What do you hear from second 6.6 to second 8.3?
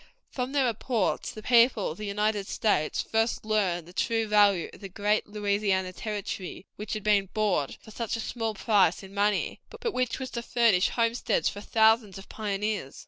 which had been bought for such a